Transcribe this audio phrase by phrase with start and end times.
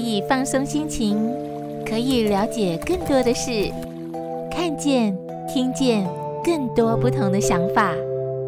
[0.00, 1.16] 以放松心情，
[1.86, 3.70] 可以了解更多的事，
[4.50, 5.16] 看见、
[5.46, 6.08] 听见
[6.42, 7.94] 更多不同的想法，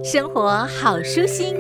[0.02, 1.54] 生活好舒心。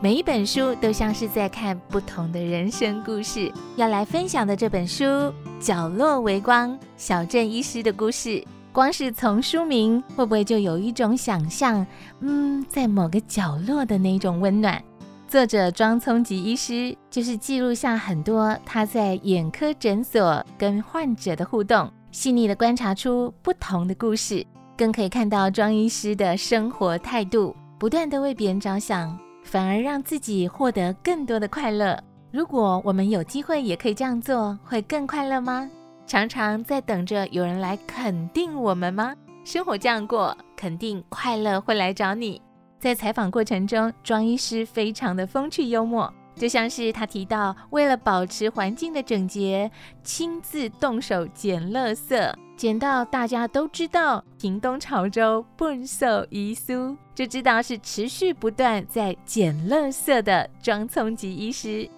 [0.00, 3.50] 每一本书都像是在看不同的人生故事。
[3.76, 5.04] 要来分享的这本书
[5.60, 8.28] 《角落微光：小镇医师的故事》，
[8.72, 11.84] 光是从书名，会不会就有一种想象？
[12.20, 14.80] 嗯，在某个角落的那种温暖。
[15.36, 24.42] 作者庄聪吉医师就是记录下很多他在眼科诊所跟患者的互动，细腻的观察出不同的故事，
[24.78, 29.14] 更可以看到庄医师的生活态度，不断地为别人着想。
[29.42, 32.02] 反而让自己获得更多的快乐。
[32.30, 35.70] 如果我们有机会也可以这样做，会更快乐吗？
[36.06, 39.14] 常常在等着有人来肯定我们吗？
[39.44, 42.40] 生活这样过，肯定快乐会来找你。
[42.78, 46.12] 在采访过程中，庄医师非常的风趣幽默。
[46.34, 49.70] 就像是他提到，为了保持环境的整洁，
[50.02, 61.88] 亲自动手捡垃圾，捡到大家都知道屏东潮州笨手遗书，就知道是持续不断在捡垃圾的庄聪吉医师。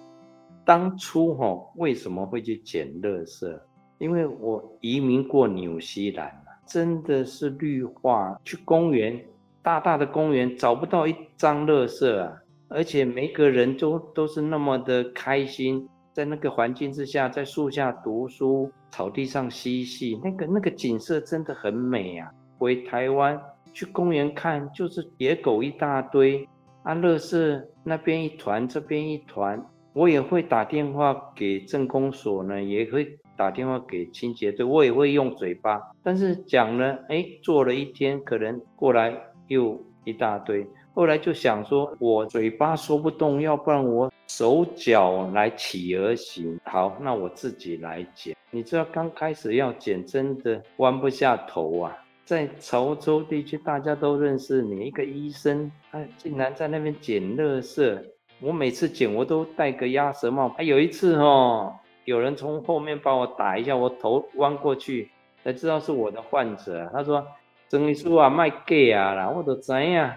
[0.63, 3.59] 当初哈为什么会去捡垃圾？
[3.97, 6.31] 因为我移民过纽西兰，
[6.65, 9.21] 真的是绿化，去公园，
[9.61, 12.33] 大大的公园找不到一张乐色啊。
[12.71, 22.29] 而且每个人都都是那么的开心，在那个环境之下，在树下读书，草地上嬉戏，那个那个景色真的很美啊！
[22.59, 23.41] 回台湾
[23.73, 26.47] 去公园看，就是野狗一大堆，
[26.83, 39.11] 啊，乐色那边一团，这边一团，我也会打电话给镇公所呢，也会打电话给清洁队，我也会用嘴巴，但是讲呢，哎，做了一天，可能过来
[39.49, 40.65] 又一大堆。
[40.95, 46.59] 后来就想说，我嘴巴说不动，要不然我手脚来起而行。
[46.63, 48.35] 好，那我自己来剪。
[48.51, 51.95] 你知道刚开始要剪，真的弯不下头啊。
[52.25, 57.99] 在潮州地区，大家都认识你，一个医生，他竟然在那边捡垃圾。
[58.41, 60.49] 我每次捡，我都戴个鸭舌帽。
[60.49, 61.73] 还有一次哦，
[62.05, 65.09] 有人从后面把我打一下，我头弯过去，
[65.43, 66.89] 才知道是我的患者。
[66.93, 67.25] 他说
[67.69, 70.11] ：“曾医师啊，卖假啊啦，我都知影。”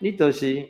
[0.00, 0.68] 你就是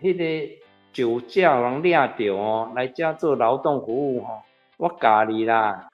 [0.00, 0.56] 迄个
[0.92, 4.42] 酒驾人抓到哦，来家做劳动服务吼，
[4.78, 5.88] 我教你啦，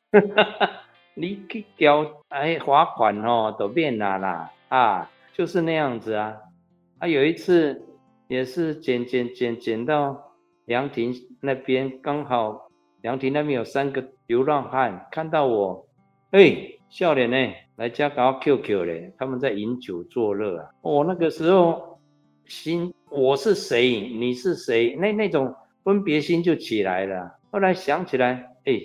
[1.14, 6.38] 你去交哎罚款吼，都免啦啦啊，就是那样子啊。
[7.00, 7.84] 啊，有一次
[8.28, 10.32] 也是捡捡捡捡到
[10.64, 11.12] 凉亭
[11.42, 12.68] 那边，刚好
[13.02, 15.86] 凉亭那边有三个流浪汉看到我，
[16.30, 16.56] 哎，
[16.88, 17.36] 笑脸呢，
[17.80, 20.70] 来加搞 QQ 嘞，他们在饮酒作乐啊。
[20.82, 21.98] 哦，那个时候。
[22.44, 24.10] 心，我是谁？
[24.10, 24.96] 你是谁？
[24.96, 25.54] 那那种
[25.84, 27.32] 分别心就起来了。
[27.52, 28.78] 后来想起来，哎，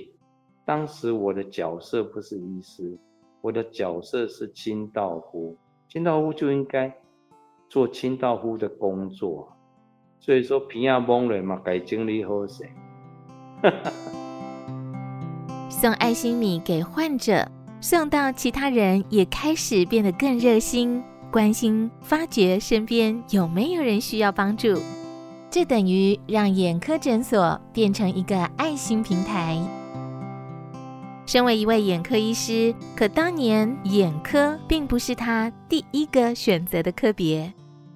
[0.63, 2.95] 当时我的角色不是医师，
[3.41, 5.57] 我的角色是清道夫。
[5.89, 6.95] 清道夫就应该
[7.67, 9.51] 做清道夫的工作。
[10.19, 12.69] 所以说，平亚蒙人嘛，该经历后谁？
[15.69, 17.45] 送爱心米给患者，
[17.87, 21.03] 送到其他人也开始变得更热心。
[21.31, 24.73] 关心、发掘身边有没有人需要帮助，
[25.51, 29.61] 这等于让眼科诊所变成一个爱心平台。
[31.27, 37.53] 身为一位眼科医师，可当年眼科并不是他第一个选择的科别。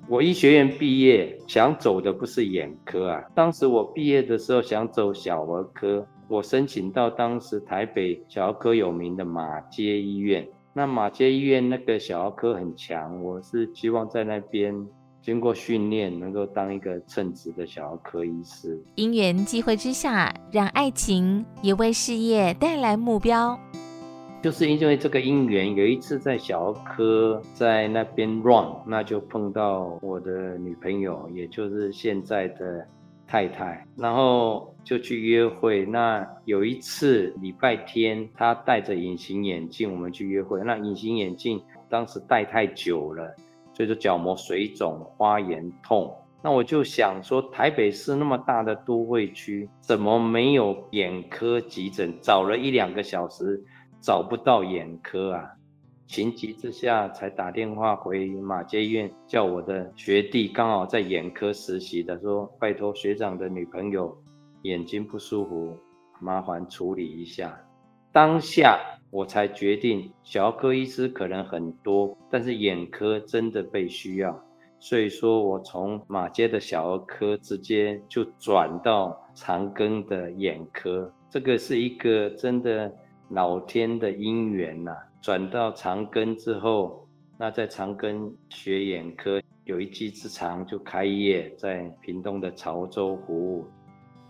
[0.08, 3.24] 我医学院毕业，想走的不是眼科啊。
[3.34, 10.48] 当时我毕业的时候想走小儿科，我申请到当时台北小儿科有名的马街医院。
[10.74, 14.72] 那马街医院那个小儿科很强，我是希望在那边
[15.24, 18.80] 经过训练，能够当一个称职的小儿科医师。
[18.94, 23.60] 因缘际会之下，让爱情也为事业带来目标。
[24.44, 32.88] 就是因为这个因缘，有一次在小儿科在那边 run，那就碰到我的女朋友，也就是现在的。
[33.30, 35.86] 太太，然后就去约会。
[35.86, 40.60] 那有一次礼拜天，他戴着隐形眼镜，我们去约会。
[40.64, 43.36] 那隐形眼镜当时戴太久了，
[43.76, 46.12] 所以说角膜水肿、发炎、痛。
[46.42, 52.12] 那我就想说，台北市那么大的都会区，怎么没有眼科急诊？
[52.22, 53.64] 找了一两个小时，
[54.02, 55.52] 找不到眼科啊。
[56.10, 64.18] 情急之下，才打电话回马偕医院，叫我的学弟刚好在眼科实习的，说拜托学长的女朋友
[64.64, 65.78] 眼睛不舒服，
[66.20, 67.56] 麻烦处理一下。
[68.12, 68.80] 当下
[69.12, 74.44] 我才决定，小儿科医师可能很多，但是眼科真的被需要。
[74.80, 82.92] 所以说我从马偕的小儿科直接就转到长庚的眼科，这个是一个真的
[83.30, 85.06] 老天的因缘呐、啊。
[85.22, 87.08] 转到长庚之后，
[87.38, 93.66] 那在长庚学眼科有一技之长，就开业在屏东的潮州服务。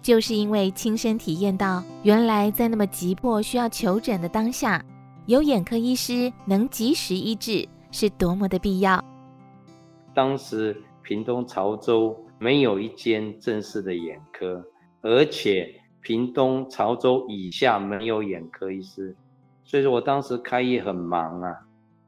[0.01, 4.83] 就是因为亲身体验到，原来在那么急迫需要求诊的当下，
[5.27, 9.03] 有眼科医师能及时医治，是多么的必要。
[10.13, 14.63] 当时屏东潮州没有一间正式的眼科，
[15.01, 15.69] 而且
[16.01, 19.15] 屏东潮州以下没有眼科医师，
[19.69, 21.55] 所以说我当时开业很忙啊，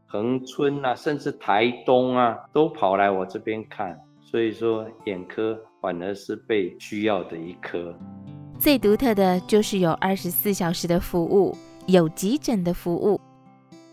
[0.08, 7.94] 恒春啊，甚至台东啊，都跑来我这边看，所以说眼科反而是被需要的一科。
[8.58, 11.56] 最独特的就是有二十四小时的服务，
[11.86, 13.22] 有急诊的服务。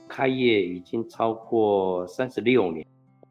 [0.08, 2.86] 开业已经超过三十六年。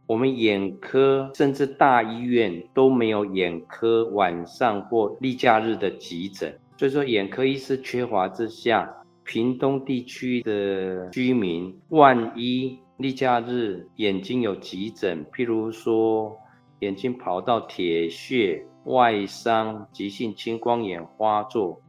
[0.06, 8.96] 我们眼科甚至大医院都没有眼科晚上或例假日的急诊，所以说眼科医师缺乏之下，
[9.28, 16.36] 屏东地区的居民万一例假日眼睛有急诊，譬如说
[16.80, 21.80] 眼睛跑到铁屑、外伤、急性青光眼发作。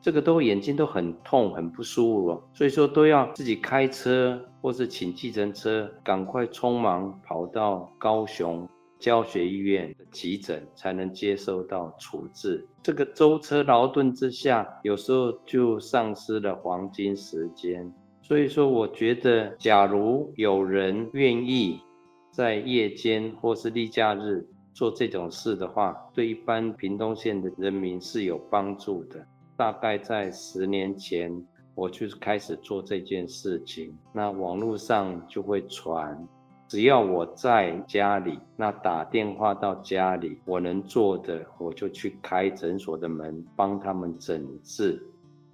[0.00, 8.68] 这个都眼睛都很痛，很不舒服哦，所以说都要自己开车或是请计程车，赶快匆忙跑到高雄
[8.98, 12.66] 教学医院的急诊，才能接受到处置。
[12.82, 17.92] 这个舟车劳顿之下，有时候就丧失了黄金时间。
[18.20, 21.80] 所以说，我觉得，假如有人愿意
[22.30, 29.24] 在夜间或是例假日做这种事的话，对一般屏东县的人民是有帮助的。
[29.56, 31.32] 大概在十年前，
[31.74, 33.96] 我就开始做这件事情。
[34.12, 36.28] 那网络上就会传，
[36.68, 45.02] 只要我在家里，那打电话到家里，我能做的，我就去开诊所的门，帮他们诊治。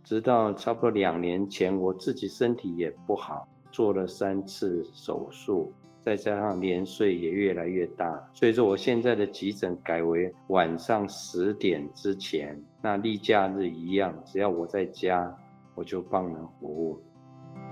[0.02, 5.72] 直到差不多两年前，我自己身体也不好，做了三次手术。
[6.02, 15.34] 再加上年岁也越来越大，所以说我现在的急诊改为晚上十点之前，那例假日一样，只要我在家，
[15.75, 17.00] 我就帮人服务。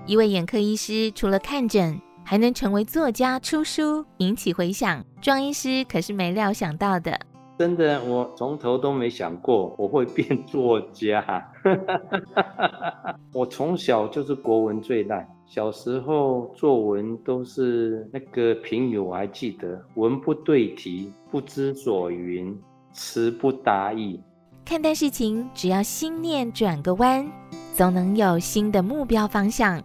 [0.07, 5.03] 一位眼科医师除了看诊，还能成为作家、出书，引起回响。
[5.21, 7.19] 庄医师可是没料想到的，
[7.57, 11.23] 真的，我从头都没想过我会变作家。
[13.33, 15.27] 我从小就是国文最烂。
[15.45, 22.57] 小时候作文都是那个评语，我还记得，文不对题，不知所云，
[22.91, 24.19] 词不达意。
[24.65, 27.29] 看待事情，只要心念转个弯，
[27.75, 29.83] 总能有新的目标方向。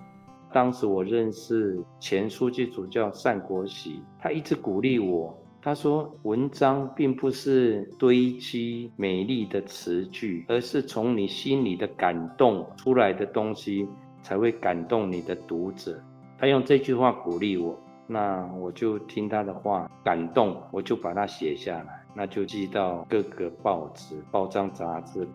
[0.52, 13.88] 当时我认识前书记主教单国玺，他一直鼓励我，他说文章并不是堆积美丽的词句，而是从你心里的感动出来的东西。
[14.20, 15.98] 才会感动你的读者。
[16.38, 17.74] 他用这句话鼓励我，
[18.06, 25.26] 那我就听他的话，感动，我就把它写下来，那就寄到各个报纸、报章、杂志。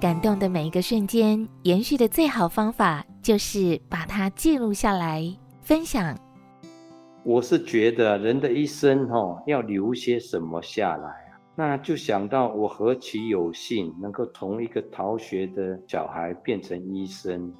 [0.00, 5.24] 感动的每一个瞬间，延续的最好方法就是把它记录下来，
[5.62, 6.14] 分享。
[7.22, 11.40] 我是觉得人的一生，哦，要留些什么下来啊？
[11.56, 17.50] 那就想到我何其有幸，能够从一个逃学的小孩变成医生。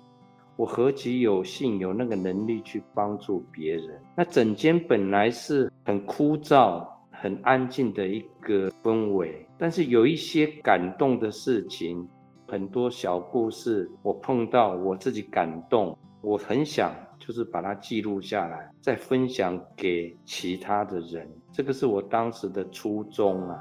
[0.57, 3.99] 我何其有幸有那个能力去帮助别人。
[4.15, 12.07] 那整间本来是很枯燥、很安静的一个氛围，但是有一些感动的事情，
[12.47, 21.29] 很多小故事，我碰到我自己感动，我很想就是把它记录下来，再分享给其他的人。
[21.51, 23.59] 这个是我当时的初衷啊。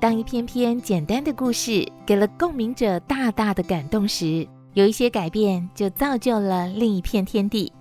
[0.00, 7.72] 当一篇篇简单的故事给了共鸣者大大的感动时，有一些改变，就造就了另一片天地。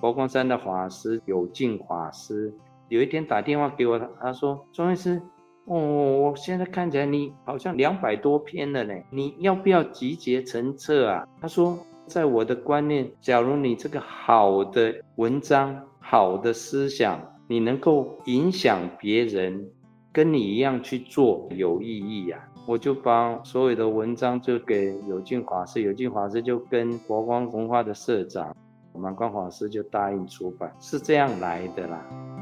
[0.00, 2.52] 佛光山的法师有静法师
[2.88, 5.22] 有一天打电话给我，他说：“庄医师，
[5.66, 19.68] 哦，我现在看起来你好像两百多篇了呢，你要不要集结成册啊？”他说：“在我的观念，假如你这个好的文章、好的思想，你能够影响别人，
[20.12, 28.56] 跟你一样去做，有意义呀。”我就把所有的文章就给有静法师，有静法师就跟佛光文化的社长
[28.92, 32.35] 满光法师就答应出版，是这样来的啦。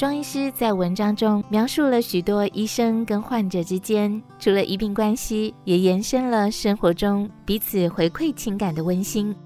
[0.00, 9.36] 庄医师在文章中描述了许多医生跟患者之间除了医病关系，也延伸了生活中彼此回馈情感的温馨。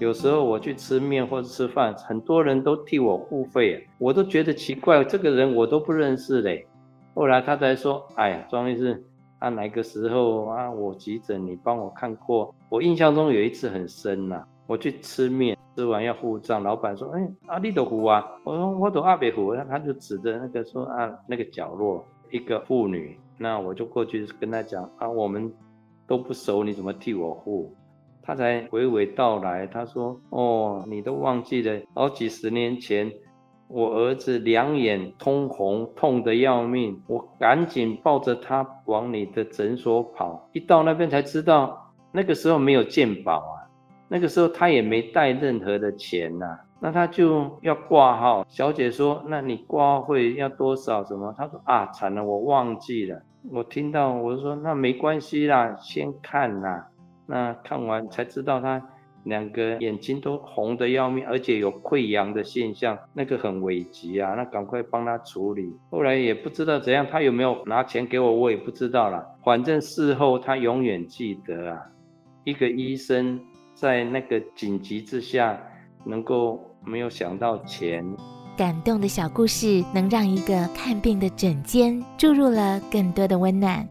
[0.00, 6.66] 有时候我去吃面或者吃饭，很多人都替我付费，我都觉得奇怪，这个人我都不认识嘞。
[7.14, 9.02] 后来他才说：“哎呀，庄医师，
[9.38, 12.54] 啊哪个时候啊我急诊你帮我看过？
[12.68, 25.52] 我印象中有一次很深呐、我去吃面，吃完要付账，老板说：‘哎，阿你都付啊？’我说：‘我都阿别付。’他就指着那个说：‘啊那个角落一个妇女。’那我就过去跟他讲：‘啊我们
[26.06, 27.74] 都不熟，你怎么替我付？’
[28.22, 33.12] 他才娓娓道来，他说：“哦，你都忘记了，好几十年前，
[33.68, 40.48] 我儿子两眼通红，痛得要命，我赶紧抱着他往你的诊所跑。
[40.52, 43.53] 一到那边才知道，那个时候没有健保，
[44.14, 48.46] 那个时候他也没带任何的钱呐、那他就要挂号。
[48.48, 51.02] 小姐说：‘那你挂号费要多少？
[51.02, 56.86] 什么？’他说：‘啊，惨了，我忘记了。’我听到我说：‘那没关系啦，先看啦。’
[57.26, 58.80] 那看完才知道，他
[59.24, 64.34] 两个眼睛都红得要命，而且有溃疡的现象，那个很危急啊！
[64.36, 65.76] 那赶快帮他处理。
[65.90, 69.26] 后来也不知道怎样，他有没有拿钱给我，我也不知道了。
[69.42, 71.82] 反正事后他永远记得啊，
[72.44, 73.40] 一个医生
[73.74, 75.58] 在那个紧急之下，
[76.04, 78.04] 能够没有想到钱。
[78.56, 83.86] 感动的小故事，能让一个看病的诊间注入了更多的温暖。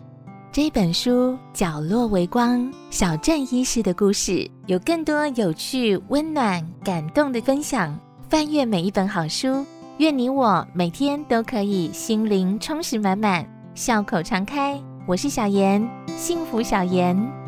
[0.53, 7.99] 这本书《角落微光》，小镇医师的故事，有更多有趣、温暖、感动的分享。
[8.29, 9.65] 翻阅每一本好书，
[9.97, 14.79] 愿你我每天都可以心灵充实满满，笑口常开。
[15.05, 17.42] 我是小妍，幸福小妍。